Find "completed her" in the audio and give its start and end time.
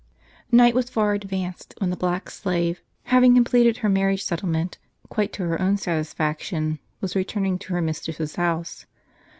3.35-3.87